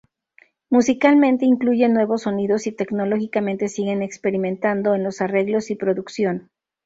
[0.71, 6.49] Musicalmente incluyen nuevos sonidos y tecnológicamente siguen experimentando en los arreglos y producción.